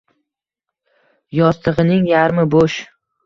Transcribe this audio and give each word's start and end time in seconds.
Yostig’ining 1.39 2.09
yarmi 2.13 2.47
bo’sh. 2.57 2.81